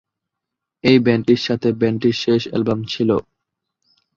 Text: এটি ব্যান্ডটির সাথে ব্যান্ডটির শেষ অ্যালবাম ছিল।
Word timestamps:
এটি 0.83 0.99
ব্যান্ডটির 1.05 1.41
সাথে 1.47 1.67
ব্যান্ডটির 1.79 2.15
শেষ 2.23 2.41
অ্যালবাম 2.47 2.79
ছিল। 2.91 3.09